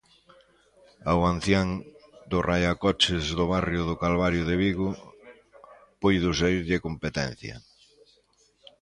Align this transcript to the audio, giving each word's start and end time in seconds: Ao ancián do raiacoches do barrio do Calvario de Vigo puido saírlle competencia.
Ao 1.11 1.21
ancián 1.33 1.67
do 2.31 2.39
raiacoches 2.49 3.25
do 3.37 3.45
barrio 3.53 3.81
do 3.89 3.95
Calvario 4.03 4.43
de 4.49 4.55
Vigo 4.63 4.89
puido 6.01 6.29
saírlle 6.39 6.83
competencia. 6.87 7.55